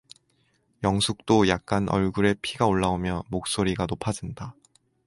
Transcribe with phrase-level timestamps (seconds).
[0.83, 4.55] 영숙도 약간 얼굴에 피가 올라오며 목소리가 높아진다.